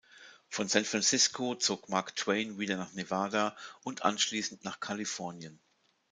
[0.49, 5.59] Von San Francisco zog Mark Twain wieder nach Nevada und anschließend nach Kalifornien.